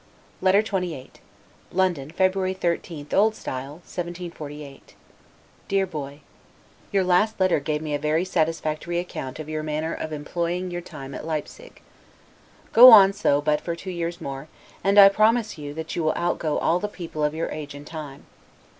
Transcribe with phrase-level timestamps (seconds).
[0.41, 1.11] LETTER XXVIII
[1.71, 3.29] LONDON, February 13, O.
[3.29, 3.45] S.
[3.45, 4.95] 1748
[5.67, 6.21] DEAR BOY:
[6.91, 10.81] your last letter gave me a very satisfactory account of your manner of employing your
[10.81, 11.83] time at Leipsig.
[12.73, 14.47] Go on so but for two years more,
[14.83, 17.85] and, I promise you, that you will outgo all the people of your age and
[17.85, 18.25] time.